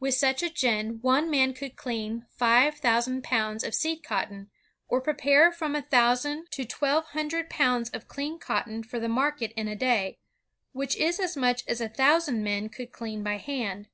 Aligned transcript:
With 0.00 0.14
such 0.14 0.42
a 0.42 0.50
gin, 0.50 0.98
one 1.02 1.30
man 1.30 1.54
could 1.54 1.76
clean 1.76 2.26
five 2.36 2.74
thousand 2.78 3.22
pounds 3.22 3.62
of 3.62 3.76
seed 3.76 4.02
cotton, 4.02 4.50
or 4.88 5.00
prepare 5.00 5.52
from 5.52 5.76
a 5.76 5.82
thousand 5.82 6.48
to 6.50 6.64
twelve 6.64 7.04
hundred 7.10 7.48
pounds 7.48 7.88
of 7.90 8.08
clean 8.08 8.40
cotton 8.40 8.82
for 8.82 8.98
the 8.98 9.08
market 9.08 9.52
in 9.52 9.68
a 9.68 9.76
day, 9.76 10.18
which 10.72 10.96
is 10.96 11.20
as 11.20 11.36
much 11.36 11.62
as 11.68 11.80
a 11.80 11.88
thousand 11.88 12.42
men 12.42 12.68
could 12.68 12.90
clean 12.90 13.22
by 13.22 13.36
hand. 13.36 13.86